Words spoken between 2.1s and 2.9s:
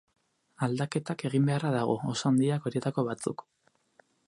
oso handiak